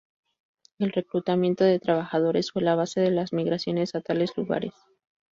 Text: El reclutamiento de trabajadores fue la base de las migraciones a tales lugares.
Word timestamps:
El 0.79 0.93
reclutamiento 0.93 1.63
de 1.63 1.77
trabajadores 1.79 2.49
fue 2.51 2.63
la 2.63 2.73
base 2.73 3.01
de 3.01 3.11
las 3.11 3.33
migraciones 3.33 3.93
a 3.93 4.01
tales 4.01 4.35
lugares. 4.35 4.73